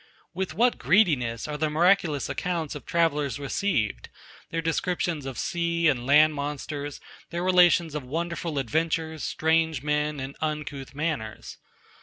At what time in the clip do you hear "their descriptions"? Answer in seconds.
4.49-5.27